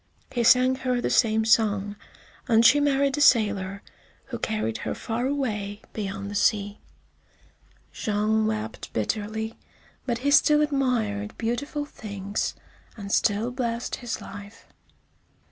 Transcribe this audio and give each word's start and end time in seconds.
He 0.31 0.43
sang 0.43 0.77
her 0.77 0.99
the 0.99 1.11
same 1.11 1.45
song, 1.45 1.95
and 2.47 2.65
she 2.65 2.79
married 2.79 3.19
a 3.19 3.21
sailor 3.21 3.83
who 4.25 4.39
carried 4.39 4.79
her 4.79 4.95
far 4.95 5.27
away 5.27 5.83
beyond 5.93 6.31
the 6.31 6.33
sea. 6.33 6.79
Jean 7.93 8.47
wept 8.47 8.91
bitterly, 8.93 9.59
but 10.07 10.17
he 10.25 10.31
still 10.31 10.63
admired 10.63 11.37
beautiful 11.37 11.85
things, 11.85 12.55
and 12.97 13.11
still 13.11 13.51
blessed 13.51 13.97
his 13.97 14.19
life. 14.21 14.65